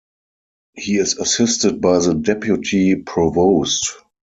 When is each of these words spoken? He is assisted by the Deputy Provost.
He 0.73 0.97
is 0.97 1.17
assisted 1.19 1.79
by 1.79 1.99
the 1.99 2.15
Deputy 2.15 2.95
Provost. 2.95 3.91